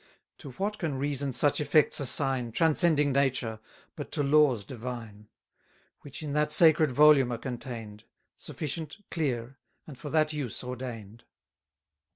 To 0.39 0.49
what 0.53 0.79
can 0.79 0.97
reason 0.97 1.31
such 1.31 1.61
effects 1.61 1.99
assign, 1.99 2.53
Transcending 2.53 3.11
nature, 3.11 3.59
but 3.95 4.11
to 4.13 4.23
laws 4.23 4.65
divine? 4.65 5.27
Which 5.99 6.23
in 6.23 6.33
that 6.33 6.51
sacred 6.51 6.91
volume 6.91 7.31
are 7.31 7.37
contain'd; 7.37 8.05
Sufficient, 8.35 8.97
clear, 9.11 9.59
and 9.85 9.95
for 9.95 10.09
that 10.09 10.33
use 10.33 10.63
ordain'd. 10.63 11.25